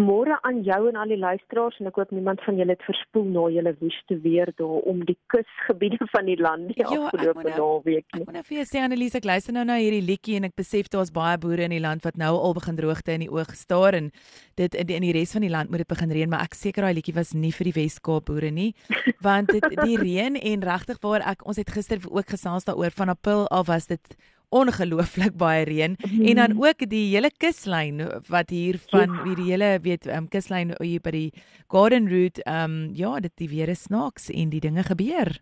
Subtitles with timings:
[0.00, 3.26] Môre aan jou en al die luisteraars en ek hoop niemand van julle het verspoel
[3.34, 7.50] na julle woeste weer daar om die kusgebiede van die land die Ja, afgelope ek
[7.50, 8.24] nou- naweek Ek nie.
[8.24, 10.88] moet nou vir jou sê Annelies, ek luister nou na hierdie liedjie en ek besef
[10.88, 13.94] daar's baie boere in die land wat nou al begin droogte in die oog staar
[13.94, 14.10] en
[14.56, 16.54] dit in die, in die res van die land moet dit begin reën, maar ek
[16.54, 18.74] seker daai liedjie was nie vir die Wes-Kaap boere nie,
[19.20, 23.08] want dit die reën en regtig waar ek ons het gister ook gesels daaroor van
[23.10, 24.16] April af was dit
[24.50, 25.96] ongelooflik baie reën
[26.28, 29.24] en dan ook die hele kuslyn wat hier van Ja.
[29.24, 31.32] hierdie hele weet um, kuslyn hier by die
[31.68, 35.38] Garden Route um ja dit die weer is snaaks en die dinge gebeur.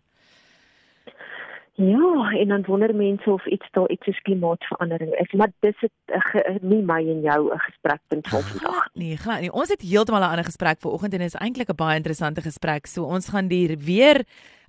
[1.79, 5.91] Ja, en dan wonder mense of iets daar iets soos klimaatsverandering is, maar dis het
[6.11, 8.71] uh, ge, nie my en jou 'n gesprekpunt van vandag.
[8.75, 9.51] Glad Nee, glad nie.
[9.51, 12.85] Ons het heeltemal 'n ander gesprek vanoggend en dit is eintlik 'n baie interessante gesprek.
[12.85, 14.25] So ons gaan die weer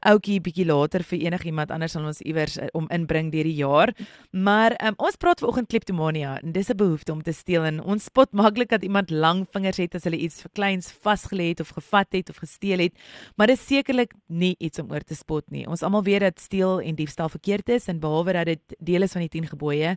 [0.07, 3.93] ouetjie bietjie later vir enigiemand anders sal ons iewers uh, om inbring deur die jaar.
[4.33, 8.05] Maar um, ons praat vanoggend kleptomania en dis 'n behoefte om te steel en ons
[8.05, 11.69] spot maklik dat iemand lang vingers het as hulle iets vir kleins vasgelê het of
[11.69, 12.95] gevat het of gesteel het,
[13.37, 15.67] maar dis sekerlik nie iets om oor te spot nie.
[15.67, 19.13] Ons almal weet dat steel en diefstal verkeerd is en behalwe dat dit deel is
[19.13, 19.97] van die 10 gebooie,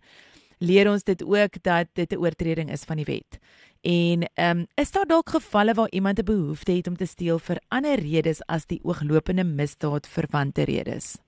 [0.60, 3.40] leer ons dit ook dat dit 'n oortreding is van die wet.
[3.84, 7.40] En ehm um, is daar dalk gevalle waar iemand 'n behoefte het om te steel
[7.40, 11.23] vir ander redes as die ooglopende misdaad verwante redes?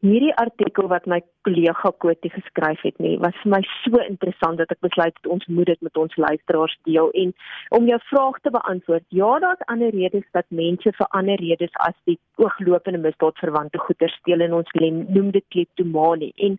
[0.00, 4.70] Hierdie artikel wat my kollega Kotie geskryf het nie, was vir my so interessant dat
[4.72, 7.34] ek besluit het ons moet dit met ons luisteraars deel en
[7.76, 9.04] om jou vraag te beantwoord.
[9.12, 14.16] Ja, daar's ander redes dat mense vir ander redes as die ooglopende misdaad verwante goeder
[14.16, 16.32] steel en ons noem dit kleptomanie.
[16.48, 16.56] En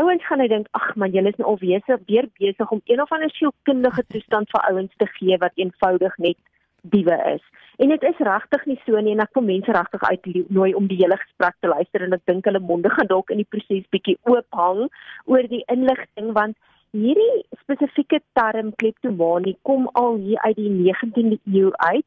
[0.00, 3.12] ouens gaan nou dink, ag man, julle is nou alweer weer besig om een of
[3.12, 6.40] ander sielkundige toestand vir ouens te gee wat eenvoudig net
[6.82, 7.44] diewe is.
[7.78, 10.98] En dit is regtig nie so nie en ek wil mense regtig uitnooi om die
[11.02, 14.18] hele gesprek te luister en ek dink hulle monde gaan dalk in die proses bietjie
[14.30, 14.88] oop hang
[15.26, 16.56] oor die inligting want
[16.96, 22.06] hierdie spesifieke term kleptomanie kom al hier uit die 19de eeu uit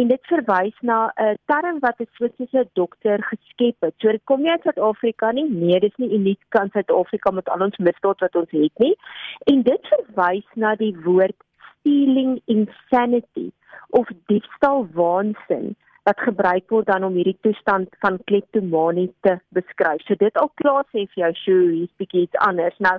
[0.00, 3.94] en dit verwys na 'n term wat 'n Switserse dokter geskep het.
[3.98, 5.48] So dit kom nie uit Suid-Afrika nie.
[5.50, 8.96] Nee, dis nie uniek aan Suid-Afrika met al ons misdaad wat ons het nie.
[9.44, 11.36] En dit verwys na die woord
[11.82, 13.50] stealing insanity
[13.90, 20.02] of diefstal waansin wat gebruik word dan om hierdie toestand van kleptomanie te beskryf.
[20.06, 22.78] So dit al klaar sê vir jou sjoe, hier's bietjie iets anders.
[22.82, 22.96] Nou,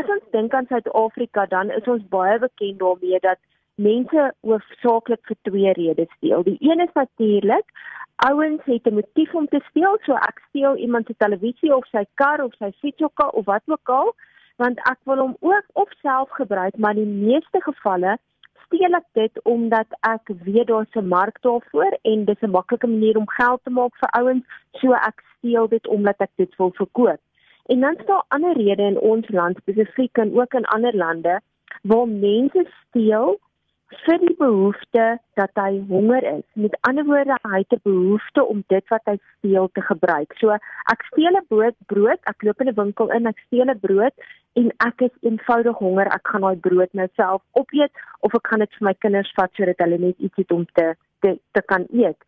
[0.00, 3.42] as ons dink aan Suid-Afrika, dan is ons baie bekend daarmee dat
[3.76, 6.46] mense hoofsaaklik vir twee redes steel.
[6.46, 7.76] Die een is natuurlik
[8.24, 12.04] ouens het 'n motief om te steel, so ek steel iemand se televisie of sy
[12.14, 14.14] kar of sy fietsjokka of wat ook al,
[14.56, 18.16] want ek wil hom ook of self gebruik, maar in die meeste gevalle
[18.66, 23.16] steel ek dit omdat ek weet daar's 'n mark daarvoor en dis 'n maklike manier
[23.16, 27.20] om geld te maak vir ouens, so ek steel dit omdat ek dit wil verkoop.
[27.66, 31.40] En dan is daar ander redes in ons land spesifiek en ook in ander lande
[31.82, 33.38] waar mense steel
[34.04, 36.44] vir die behoefte dat hy honger is.
[36.52, 40.32] Met ander woorde, hy het 'n behoefte om dit wat hy steel te gebruik.
[40.38, 40.50] So
[40.92, 41.46] ek steel 'n
[41.86, 44.14] brood, ek loop in 'n winkel in, ek steel 'n brood
[44.60, 46.08] en ek is eenvoudig honger.
[46.14, 49.52] Ek gaan daai brood nou self opeet of ek gaan dit vir my kinders vat
[49.58, 50.94] sodat hulle net iets het om te
[51.24, 52.18] te, te kan eet.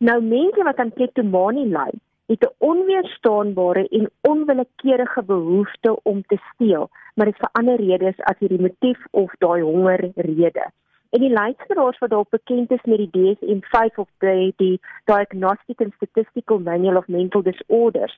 [0.00, 1.90] Nou mense wat aan kleptomanie ly,
[2.32, 8.20] het 'n onweerstaanbare en onwillekeurige behoefte om te steel, maar dit is vir ander redes
[8.30, 10.66] as hierdie motief of daai hongerrede.
[11.10, 15.94] En die luisteraars wat dalk bekend is met die DSM-5 of die, die Diagnostic and
[15.94, 18.16] Statistical Manual of Mental Disorders,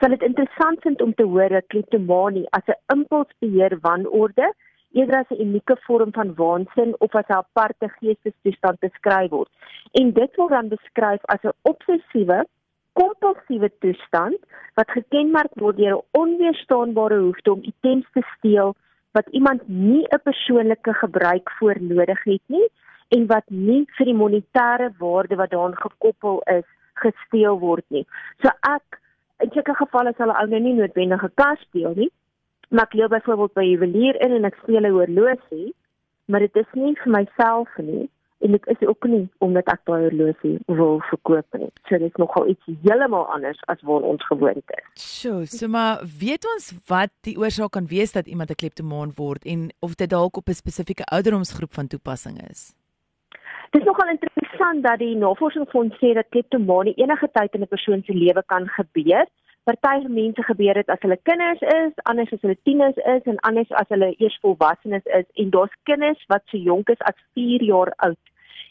[0.00, 4.54] sal dit interessant vind om te hoor dat kleptomanie as 'n impulsbeheer wanorde
[4.92, 9.50] eerder as 'n unieke vorm van waansin of as 'n aparte geestestoestand beskryf word.
[9.92, 12.46] En dit word dan beskryf as 'n obsessiewe,
[12.92, 14.38] kompulsiewe toestand
[14.74, 18.74] wat gekenmerk word deur 'n onweerstaanbare behoefte om items te steel
[19.12, 22.68] wat iemand nie 'n persoonlike gebruik voor nodig het nie
[23.08, 28.06] en wat nie vir die monetêre waarde wat daaraan gekoppel is gesteel word nie.
[28.42, 29.02] So ek
[29.42, 32.10] in sulke gevalle sal 'n ou nou nie noodwendig 'n kas steel nie,
[32.70, 35.74] maar ek loop byvoorbeeld by juwelier in en ek steel 'n horlosie,
[36.26, 38.08] maar dit is nie vir myself nie
[38.44, 41.70] en dit is ook nie omdat ek daai horlosie wil verkoop nie.
[41.88, 44.86] So dit is nogal iets heeltemal anders as waar ons gewoond is.
[45.00, 49.44] Sjoe, so maar weet ons wat die oorsaak kan wees dat iemand 'n kleptomaan word
[49.44, 52.74] en of dit dalk op 'n spesifieke ouderdomsgroep van toepassing is?
[53.74, 58.02] Dit is nogal interessant dat die navorsingsfonds sê dat kleptomanie enige tyd in 'n persoon
[58.06, 59.26] se lewe kan gebeur.
[59.64, 63.72] Party mense gebeur dit as hulle kinders is, anders as hulle tieners is en anders
[63.72, 67.92] as hulle eers volwassenes is en daar's kinders wat so jonk is as 4 jaar
[67.96, 68.22] oud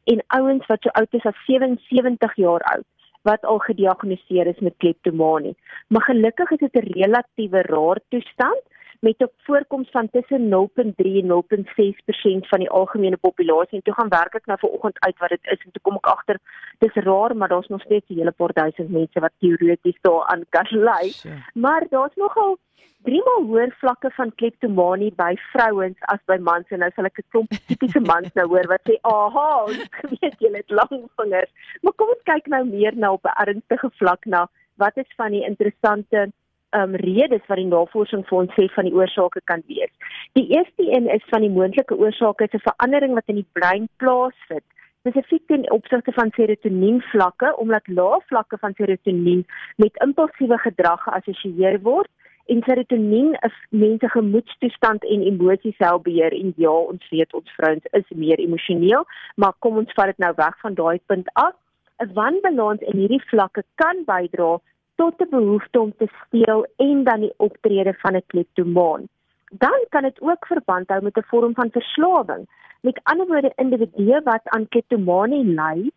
[0.04, 2.88] en ouens wat so oud is as 77 jaar oud
[3.22, 5.56] wat al gediagnoseer is met kleptomanie.
[5.88, 8.64] Maar gelukkig is dit 'n relatiewe rare toestand
[9.04, 13.78] met 'n voorkoms van tussen 0.3 en 0.6% van die algemene populasie.
[13.78, 16.06] En toe gaan werk ek nou vanoggend uit wat dit is en toe kom ek
[16.06, 16.38] agter
[16.78, 20.68] dis raar, maar daar's nog steeds 'n hele paar duisend mense wat teoreties daaraan kan
[20.70, 21.14] ly.
[21.54, 22.58] Maar daar's nogal
[23.04, 27.30] driemaal hoër vlakke van kleptomanie by vrouens as by mans en nou sal ek 'n
[27.30, 31.52] klomp tipiese mans nou hoor wat sê, "Aha, ek weet jy het lang vingers."
[31.82, 35.32] Maar kom ons kyk nou meer na op 'n ernstige vlak na wat is van
[35.32, 36.32] die interessante
[36.82, 39.92] um redes wat die navorsing vir ons sê van die oorsake kan wees.
[40.34, 43.90] Die eerste een is van die moontlike oorsake is 'n verandering wat in die brein
[43.98, 44.68] plaasvind
[45.04, 51.80] spesifiek ten opsigte van serotonien vlakke omdat lae vlakke van serotonien met impulsiewe gedrag geassosieer
[51.88, 52.12] word
[52.52, 57.86] en serotonien 'n mense gemoedstoestand en emosies sou beheer en ja ons weet ons vrouens
[58.00, 59.04] is meer emosioneel
[59.36, 61.56] maar kom ons vat dit nou weg van daai punt af
[62.00, 64.60] 'n wanbalans in hierdie vlakke kan bydra
[64.96, 69.08] tot 'n behoefte om te steel en dan die optrede van 'n kleptomaan.
[69.52, 72.48] Dan kan dit ook verband hou met 'n vorm van verslawing.
[72.82, 75.92] Met ander woorde, individue wat aan kleptomanie ly,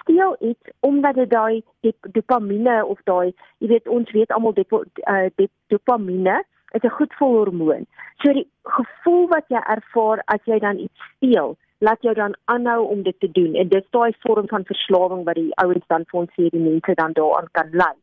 [0.00, 1.62] steel iets omdat dit daai
[2.12, 7.86] dopamine of daai, jy weet ons weet almal dit uh, dopamine is 'n goedvol hormoon.
[8.16, 12.86] So die gevoel wat jy ervaar as jy dan iets steel, laat jou dan aanhou
[12.86, 16.04] om dit te doen en dit is daai vorm van verslawing wat die ouens dan
[16.10, 17.94] vir ons sê die mense dan daaraan kan ly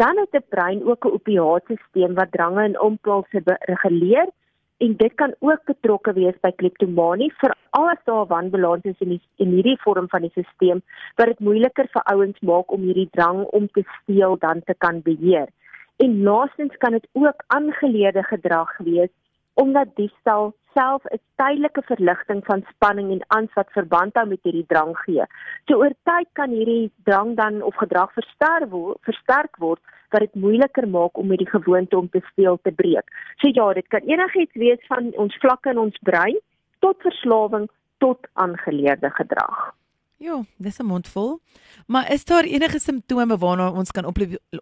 [0.00, 4.28] dan het 'n brein ook 'n opiaatstelsel wat drange en impulse reguleer
[4.76, 9.22] en dit kan ook betrokke wees by kleptomanie veral as daar wanbalans is in die,
[9.36, 10.80] in hierdie vorm van die stelsel
[11.16, 15.02] wat dit moeiliker vir ouens maak om hierdie drang om te steel dan te kan
[15.02, 15.48] beheer.
[15.96, 19.12] En laastens kan dit ook aangeleerde gedrag wees
[19.54, 24.66] omdat diefstal self 'n tydelike verligting van spanning en angs wat verband hou met hierdie
[24.66, 25.24] drang gee.
[25.66, 29.80] So oor tyd kan hierdie drang dan of gedrag versterk word, versterk word
[30.10, 33.06] wat dit moeiliker maak om met die gewoonte om te speel te breek.
[33.38, 36.38] So ja, dit kan enigiets wees van ons vlakke in ons brein
[36.80, 37.68] tot verslawing
[37.98, 39.74] tot aangeleerde gedrag.
[40.20, 41.40] Ja, dis 'n mondvol.
[41.86, 44.04] Maar is daar enige simptome waarna ons kan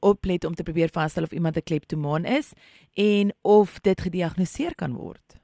[0.00, 2.52] oplet om te probeer vasstel of iemand 'n kleptomaan is
[2.94, 5.37] en of dit gediagnoseer kan word?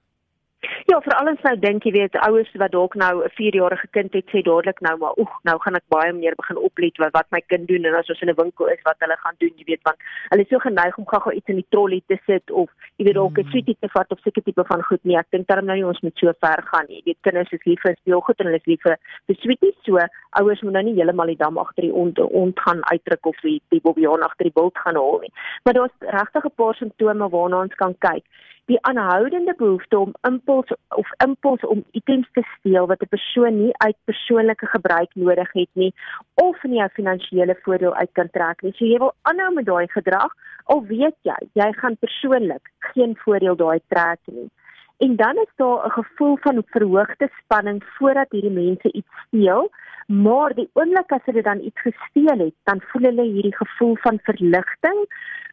[0.84, 4.26] Ja, vir alles nou dink jy weet ouers wat dalk nou 'n 4-jarige kind het
[4.28, 7.40] sê dadelik nou maar oeg, nou gaan ek baie meer begin oplet wat wat my
[7.40, 9.82] kind doen en as ons in 'n winkel is wat hulle gaan doen, jy weet
[9.88, 9.96] want
[10.28, 13.14] hulle is so geneig om gou-gou iets in die trolly te sit of jy weet
[13.14, 13.50] dalk 'n mm.
[13.50, 15.16] sweetie te vat of seker tipe van goed nie.
[15.16, 16.96] Ek dink daarom nou nie ons moet so ver gaan nie.
[16.96, 18.96] Jy weet kinders is lief vir speelgoed en hulle is lief vir
[19.26, 19.98] vir sweeties, so
[20.36, 23.62] ouers moet nou nie heeltemal die dam agter die ont ont gaan uitdruk of die
[23.70, 25.32] die bobbejaan agter die bult gaan haal nie.
[25.64, 28.24] Maar daar's regtig 'n paar simptome waarna ons kan kyk
[28.70, 33.74] die aanhoudende behoefte om impuls of impuls om items te steel wat 'n persoon nie
[33.76, 35.92] uit persoonlike gebruik nodig het nie
[36.34, 38.72] of nie 'n finansiële voordeel uit kan trek nie.
[38.72, 40.32] So jy wil aanhou met daai gedrag
[40.64, 44.50] al weet jy jy gaan persoonlik geen voordeel daai trek nie.
[44.98, 49.70] En dan is daar 'n gevoel van verhoogde spanning voordat hierdie mense iets steel,
[50.06, 54.18] maar die oomblik as hulle dan iets gesteel het, dan voel hulle hierdie gevoel van
[54.22, 55.06] verligting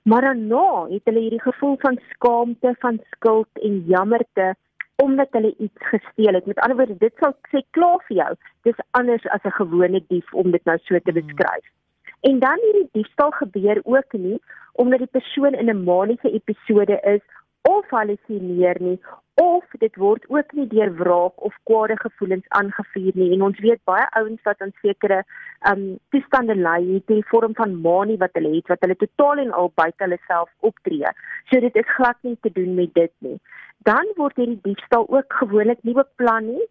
[0.04, 4.56] Maar daarna het hulle hierdie gevoel van skaamte, van skuld en jammerte
[4.96, 6.46] omdat hulle iets gesteel het.
[6.46, 8.34] Met ander woorde, dit sal sê klaar vir jou.
[8.62, 11.22] Dis anders as 'n gewone dief om dit nou so te hmm.
[11.22, 11.66] beskryf.
[12.20, 14.42] En dan hierdie diefstal gebeur ook nie
[14.74, 17.22] omdat die persoon in 'n maniese episode is
[17.70, 18.98] of halusineer nie
[19.42, 23.30] of dit word ook nie deur wraak of kwade gevoelens aangevuur nie.
[23.34, 25.22] En ons weet baie ouens wat aan sekere
[25.72, 29.56] um toestande ly het in vorm van manie wat hulle het wat hulle totaal en
[29.62, 31.16] al buite hulle self optree.
[31.50, 33.40] So dit is glad nie te doen met dit nie.
[33.90, 36.68] Dan word hierdie diefstal ook gewoonlik nie beplan nie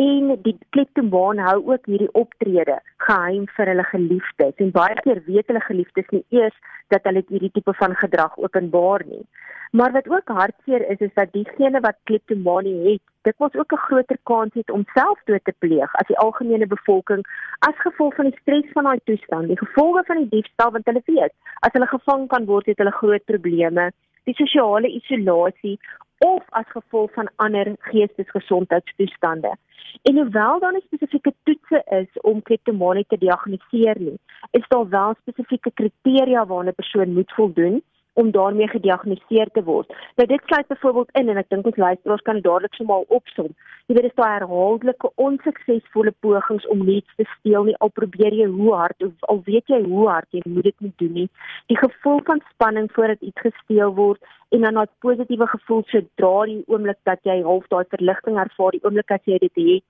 [0.00, 4.54] en die kleptomaan hou ook hierdie optrede geheim vir hulle geliefdes.
[4.56, 6.56] En baie keer weet hulle geliefdes nie eers
[6.92, 9.24] dat hulle hierdie tipe van gedrag openbaar nie.
[9.70, 13.84] Maar wat ook hartseer is is dat diegene wat kleptomanie het, dit mos ook 'n
[13.86, 17.22] groter kans het om selfdood te pleeg as die algemene bevolking
[17.58, 21.02] as gevolg van die stres van daai toestand, die gevolge van die diefstal want hulle
[21.04, 23.92] weet, as hulle gevang kan word, het hulle groot probleme,
[24.24, 25.78] die sosiale isolasie
[26.18, 29.56] of as gevolg van ander geestesgesondheidstoestande.
[30.02, 34.18] En hoewel daar nie spesifieke toetse is om kleptomanie te diagnoseer nie,
[34.50, 37.82] is daar wel spesifieke kriteria waarna 'n persoon moet voldoen
[38.22, 39.92] om daarmee gediagnoseer te word.
[40.16, 43.52] Nou dit sluit byvoorbeeld in en ek dink ons luisteraars kan dadelik sommer opsom.
[43.88, 48.36] Jy weet dit is daai herhaaldelike onsuksesvolle pogings om iets te steel nie al probeer
[48.40, 51.28] jy hoe hard of al weet jy hoe hard jy moet dit nie doen nie.
[51.72, 56.62] Die gevoel van spanning voordat iets gesteel word en dan 'n positiewe gevoel sodra die
[56.66, 59.84] oomblik dat jy half daai verligting ervaar, die oomblik as jy dit het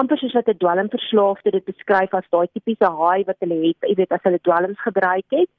[0.00, 3.94] amper soos wat 'n dwelmverslaafde dit beskryf as daai tipiese high wat hulle het, jy
[3.94, 5.50] weet as hulle dwelms gebruik het.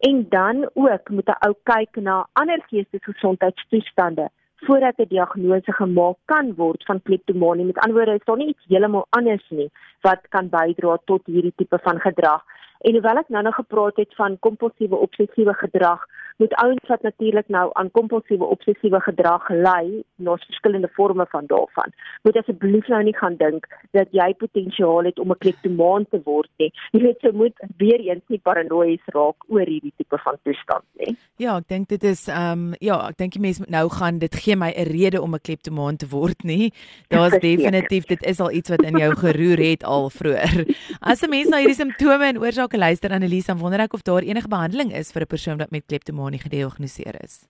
[0.00, 6.54] En dan ook moet 'n ou kyk na ander geestesgesondheidstoestande voordat 'n diagnose gemaak kan
[6.54, 7.64] word van kleptomanie.
[7.64, 11.52] Met ander woorde, is daar nie iets heeltemal anders nie wat kan bydra tot hierdie
[11.56, 12.42] tipe van gedrag.
[12.78, 16.06] En hoewel ek nou nog gepraat het van kompulsiewe obsessiewe gedrag,
[16.40, 21.92] moet ouens wat natuurlik nou aan kompulsiewe obsessiewe gedrag ly, daar's verskillende forme van daarvan.
[22.22, 26.50] Moet asseblief nou nie gaan dink dat jy potensiaal het om 'n kleptomaan te word
[26.56, 26.72] nie.
[26.92, 31.16] Jy weet, jy moet weer eens nie paranoïes raak oor hierdie tipe van toestand nie.
[31.36, 34.18] Ja, ek dink dit is ehm um, ja, ek dink die mense moet nou gaan
[34.18, 36.72] dit gee my 'n rede om 'n kleptomaan te word nie.
[37.08, 40.66] Daar's definitief dit is al iets wat in jou geroer het al vroeër.
[41.00, 44.22] As 'n mens na hierdie simptome en oorsake luister Annelies, dan wonder ek of daar
[44.22, 45.86] enige behandeling is vir 'n persoon wat met
[46.30, 47.46] kleptomanie gediagnoseer is.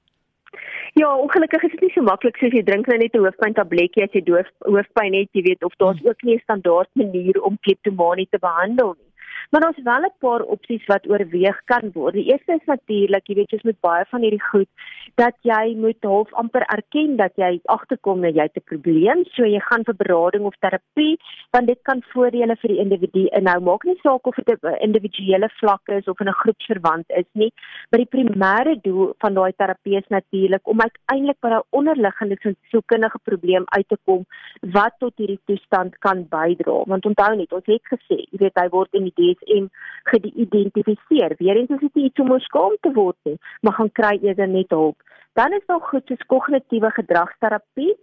[0.94, 4.04] Ja, ongelukkig is dit nie so maklik soos jy drink nou net 'n hoofpyn tabletjie
[4.04, 6.08] as jy doof hoofpyn het, jy weet of daar's hmm.
[6.08, 9.09] ook nie 'n standaard manier om kleptomanie te behandel nie.
[9.50, 12.14] Maar ons wel 'n paar opsies wat oorweeg kan word.
[12.14, 14.68] Die eerste is natuurlik, jy weet, jy's met baie van hierdie goed
[15.14, 19.60] dat jy moet half amper erken dat jy agterkom dat jy 'n probleem, so jy
[19.60, 21.18] gaan vir berading of terapie,
[21.50, 23.60] want dit kan voordele vir die individu inhou.
[23.60, 27.52] Maak nie saak of dit 'n individuele vlak is of in 'n groepsverband is nie,
[27.90, 32.36] maar die primêre doel van daai terapie is natuurlik om uiteindelik by 'n onderliggende
[32.70, 34.24] sielkundige probleem uit te kom
[34.60, 36.82] wat tot hierdie toestand kan bydra.
[36.86, 39.66] Want onthou net, ons het gesê, jy weet, hy word in die DSM
[40.02, 41.34] geïdentifiseer.
[41.38, 45.02] Weerens is dit iets om skaam te word nie, maar gaan kry eerder net hulp.
[45.32, 47.94] Dan is daar goed soos kognitiewe gedragsterapie.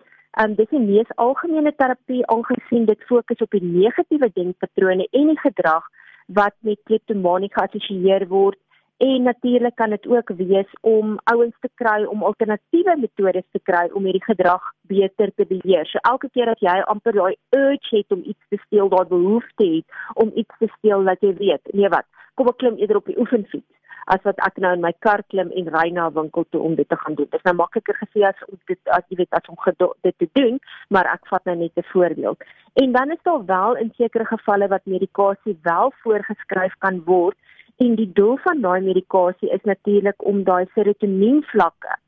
[0.42, 5.28] Um, dit is 'n mees algemene terapie aangesien dit fokus op die negatiewe denkpatrone en
[5.28, 5.84] die gedrag
[6.28, 8.60] wat met kleptomanie geassosieer word
[8.98, 13.90] En natuurlik kan dit ook wees om ouens te kry om alternatiewe metodes te kry
[13.94, 15.86] om hierdie gedrag beter te beheer.
[15.86, 19.68] So elke keer as jy amper daai urge het om iets te steel, daai behoefte
[19.76, 23.06] het om iets te steel wat jy weet, nee wat, kom ek klim eerder op
[23.06, 23.74] die oefenfiets
[24.08, 26.76] as wat ek nou in my kar klim en ry na 'n winkel toe om
[26.76, 27.28] dit te gaan doen.
[27.30, 29.58] Dit is nou makliker gesê as om dit as jy weet as om
[30.02, 32.40] dit te doen, maar ek vat nou net 'n voorbeeld.
[32.74, 37.38] En dan is daar wel in sekere gevalle wat medikasie wel voorgeskryf kan word
[37.78, 42.00] En die doel van daai medikasie is natuurlik om daai serotonien vlakke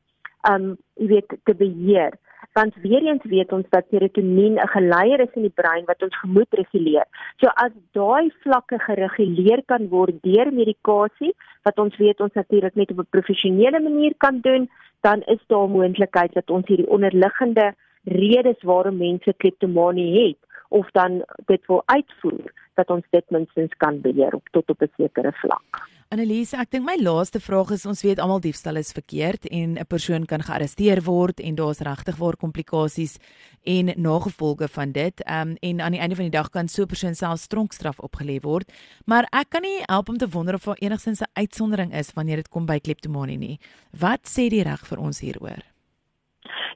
[0.50, 2.16] um jy weet te beheer.
[2.58, 6.18] Want weer eens weet ons dat serotonien 'n geleier is in die brein wat ons
[6.18, 7.06] gemoed reguleer.
[7.40, 12.90] So as daai vlakke gereguleer kan word deur medikasie wat ons weet ons natuurlik net
[12.90, 14.68] op 'n professionele manier kan doen,
[15.00, 17.74] dan is daar moontlikheid dat ons hierdie onderliggende
[18.04, 24.00] redes waarom mense kleptomanie het of dan dit wil uitvoer dat ons dit minstens kan
[24.00, 25.86] beheer op tot op 'n sekere vlak.
[26.10, 29.86] Annelise, ek dink my laaste vraag is ons weet almal diefstal is verkeerd en 'n
[29.86, 33.18] persoon kan gearresteer word en daar's regtig waar komplikasies
[33.62, 35.22] en nagevolge van dit.
[35.22, 37.98] Ehm um, en aan die einde van die dag kan so 'n persoon self tronkstraf
[38.00, 38.72] opgelê word.
[39.06, 42.36] Maar ek kan nie help om te wonder of daar enigsins 'n uitsondering is wanneer
[42.36, 43.60] dit kom by kleptomanie nie.
[43.92, 45.69] Wat sê die reg vir ons hieroor?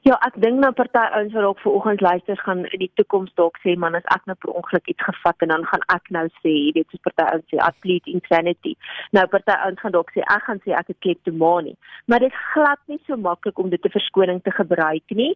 [0.05, 3.55] Ja, ek dink nou party ouens wat dalk vanoggend luister gaan in die toekoms dalk
[3.63, 6.51] sê man as ek nou per ongeluk iets gevat en dan gaan ek nou sê,
[6.51, 8.75] jy weet, soos party ouens sê athlete insanity.
[9.17, 11.73] Nou party ouens gaan dalk sê ek gaan sê ek het kleptomanie.
[12.05, 15.31] Maar dit glad nie so maklik om dit te verskoning te gebruik nie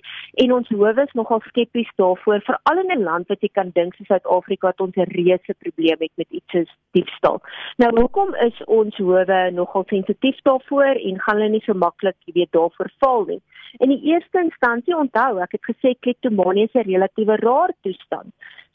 [0.46, 3.98] en ons howe is nogal skepties daarvoor veral in 'n land wat jy kan dink
[3.98, 7.42] soos Suid-Afrika het ons 'n reuse probleem het met iets soos diefstal.
[7.82, 12.34] Nou hoekom is ons howe nogal sensitief daarvoor en gaan hulle nie so maklik, jy
[12.34, 13.42] weet, daarvoor val nie?
[13.78, 18.34] In die eerste instansie onthou, ek het gesê kleptomanie is 'n relatiewe rare toestand.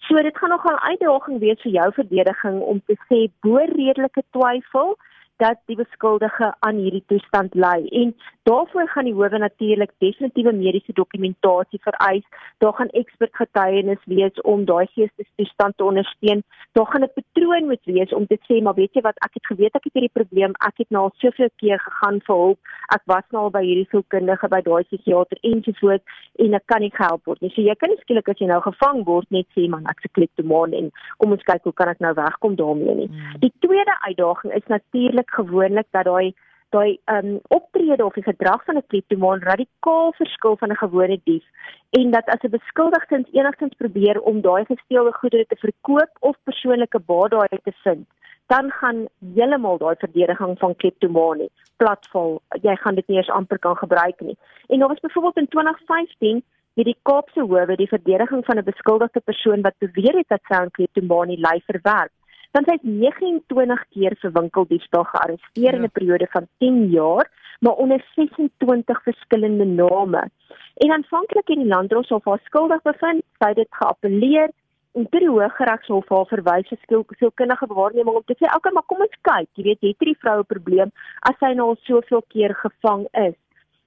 [0.08, 4.22] So dit gaan nogal 'n uitdaging wees vir jou verdediging om te sê bo redelike
[4.32, 4.96] twyfel
[5.36, 8.14] dat die beskuldige aan hierdie toestand ly en
[8.48, 12.24] daarvoor gaan die howe natuurlik definitiewe mediese dokumentasie vereis.
[12.58, 16.42] Daar gaan ekspert getuienis wees om daai geestesstoestand te ondersteun.
[16.72, 19.46] Daar gaan 'n patroon moet wees om te sê maar weet jy wat ek het
[19.46, 20.52] geweet ek het hierdie probleem.
[20.68, 22.58] Ek het nou al soveel keer gegaan vir hulp.
[22.94, 26.04] Ek was nou al by hierdie sielkundige by daai psigiater ensovoorts
[26.38, 27.50] en ek kan nie gehelp word nie.
[27.50, 30.08] So jy kan nie skielik as jy nou gevang word net sê man ek se
[30.08, 33.08] kleptomaan en kom ons kyk hoe kan ek nou wegkom daarmee nie.
[33.08, 33.40] Hmm.
[33.40, 36.34] Die tweede uitdaging is natuurlik gewoonlik dat daai
[36.74, 41.44] daai um optrede of die gedrag van 'n kleptomaan radikaal verskil van 'n gewone dief
[41.90, 47.00] en dat as 'n beskuldigde enigstens probeer om daai gesteelde goedere te verkoop of persoonlike
[47.10, 48.06] baat daai te vind
[48.46, 52.42] dan gaan heeltemal daai verdediging van kleptomanie platval.
[52.62, 54.36] Jy gaan dit nie eens amper kan gebruik nie.
[54.66, 56.42] En daar was byvoorbeeld in 2015
[56.74, 60.54] het die Kaapse howe die verdediging van 'n beskuldigde persoon wat beweer het dat sy
[60.54, 62.12] aan kleptomanie ly verwerp
[62.54, 65.78] dan sy 29 keer vir winkeldiefstal gearresteer ja.
[65.78, 67.26] in 'n periode van 10 jaar,
[67.60, 70.30] maar onder 26 verskillende name.
[70.74, 74.50] En aanvanklik het die landdros of haar skuldig bevind, sy het dit geappeleer
[74.94, 79.00] en toe die Hooggeregshof haar verwys vir sielkundige waarneming om te sê, "Oké, maar kom
[79.00, 79.48] ons kyk.
[79.54, 83.34] Jy weet, het hierdie vroue 'n probleem as sy nou al soveel keer gevang is?"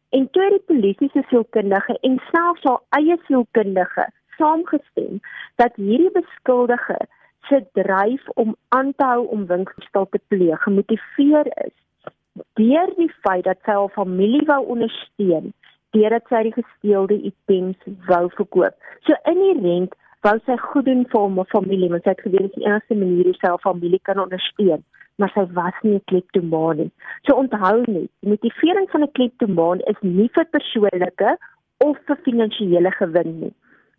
[0.09, 4.07] En toe die polisie se sielkundige en selfs haar eie sielkundige
[4.37, 5.19] saamgestem
[5.55, 6.97] dat hierdie beskuldige
[7.49, 11.75] se dryf om aan te hou om winkelsteel te pleeg gemotiveer is
[12.59, 15.53] deur die feit dat sy haar familie wou ondersteun
[15.95, 17.77] deurdat sy die gesteelde items
[18.09, 18.75] wou verkoop.
[19.07, 22.45] So in die rent wou sy goed doen vir haar familie want sy het geweet
[22.45, 24.83] dit is die enigste manier hoe sy haar familie kan ondersteun
[25.17, 26.91] maar sy was nie 'n kleptomaan nie.
[27.25, 31.37] So onthou net, die motivering van 'n kleptomaan is nie vir persoonlike
[31.77, 33.53] of vir finansiële gewin nie.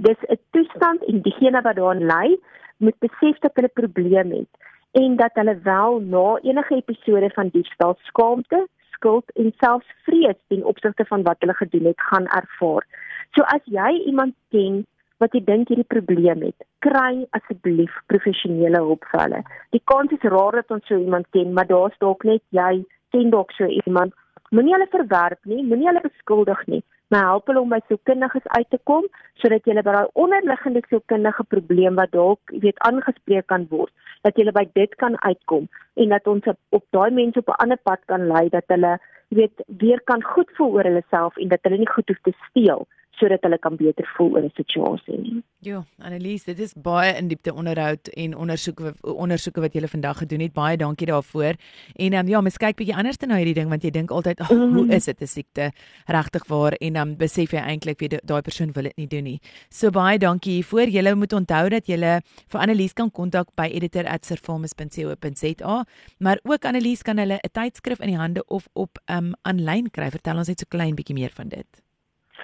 [0.07, 2.39] Dis 'n toestand en diegene wat daaraan ly,
[2.77, 4.53] moet besef dat hulle 'n probleem het
[4.91, 10.65] en dat hulle wel na enige episode van diefstal skaamte, skuld en selfs vrees ten
[10.65, 12.87] opsigte van wat hulle gedoen het, gaan ervaar.
[13.31, 14.87] So as jy iemand ken
[15.19, 19.43] wat jy dink hierdie probleem het, kry asseblief professionele hulp vir hulle.
[19.75, 23.31] Die kans is raar dat ons so iemand ken, maar daar's dalk net jy ken
[23.35, 24.15] dalk so iemand.
[24.51, 26.81] Moenie hulle verwerp nie, moenie hulle beskuldig nie,
[27.13, 29.05] maar help hulle om by sielkundiges uit te kom
[29.43, 33.93] sodat jy by daai onderliggende sielkundige probleem wat dalk weet aangespreek kan word,
[34.25, 35.69] dat jy by dit kan uitkom
[36.01, 39.65] en dat ons op daai mense op 'n ander pad kan lei dat hulle weet
[39.67, 42.87] weer kan goed voel oor hulle self en dat hulle nie goed hoef te steel
[43.19, 45.43] sodat hulle kan beter voel oor 'n situasie.
[45.61, 50.41] Ja, Annelies, dit is baie in diepte onderhoud en ondersoeke ondersoeke wat jy vandag gedoen
[50.41, 50.53] het.
[50.53, 51.55] Baie dankie daarvoor.
[51.97, 54.51] En um, ja, mens kyk bietjie anders na hierdie ding want jy dink altyd, "Ag,
[54.51, 54.91] oh, hoe mhm.
[54.91, 55.73] is dit 'n siekte?"
[56.07, 59.25] Regtig waar en dan um, besef jy eintlik wie daai persoon wil dit nie doen
[59.25, 59.41] nie.
[59.69, 60.89] So baie dankie hiervoor.
[60.89, 65.85] Julle moet onthou dat julle vir Annelies kan kontak by editor@servamus.co.za,
[66.19, 70.11] maar ook Annelies kan hulle 'n tydskrif in die hande of op um aanlyn kry.
[70.11, 71.88] Vertel ons net so klein bietjie meer van dit.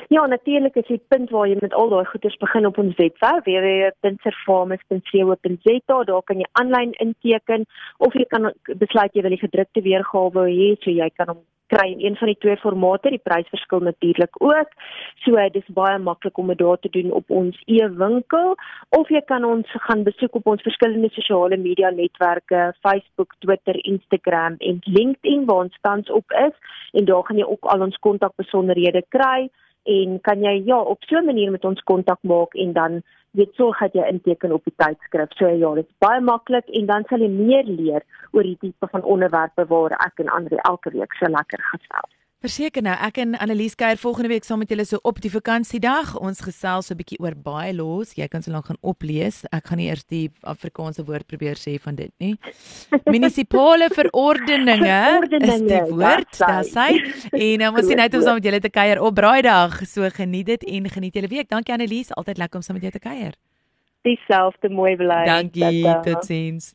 [0.08, 3.44] Ja, natuurlik is die punt waar jy met al daai goeders begin op ons webwerf
[3.44, 6.04] www.servamus.co.za.
[6.04, 7.66] Daar kan jy aanlyn inteken
[7.98, 11.42] of jy kan besluit jy wil die gedrukte weergawe hê, so jy kan hom
[11.72, 13.10] kry in een van die twee formate.
[13.10, 14.74] Die prys verskil natuurlik ook.
[15.24, 18.54] So dis baie maklik om dit daar te doen op ons e-winkel
[18.98, 24.56] of jy kan ons gaan besoek op ons verskillende sosiale media netwerke, Facebook, Twitter, Instagram
[24.58, 26.54] en LinkedIn waar ons tans op is
[26.92, 29.48] en daar gaan jy ook al ons kontakbesonderhede kry
[29.84, 33.54] en kan jy ja op so 'n manier met ons kontak maak en dan weet
[33.54, 35.32] sorg dat jy inteken op die tydskrif.
[35.36, 38.88] So ja, dit is baie maklik en dan sal jy meer leer oor die tipe
[38.90, 42.12] van onderwerpe waar ek en Andre elke week so lekker gesels.
[42.44, 46.10] Verseker nou, ek en Annelies kuier volgende week saam met julle so op die vakansiedag.
[46.20, 48.12] Ons gesels so 'n bietjie oor baie los.
[48.18, 49.44] Jy kan so lank gaan oplees.
[49.50, 52.36] Ek gaan nie eers die Afrikaanse woord probeer sê van dit nie.
[53.12, 55.00] Munisipale verordeninge
[55.40, 56.38] is die woord.
[56.38, 57.00] Daar sê
[57.32, 59.86] en um, ons sien uit om saam met julle te kuier op Braaidag.
[59.86, 61.48] So geniet dit en geniet julle week.
[61.48, 63.32] Dankie Annelies, altyd lekker om saam met jou te kuier.
[64.04, 65.24] Dieselfde mooi bly.
[65.24, 65.84] Dankie.
[66.04, 66.74] Totsiens.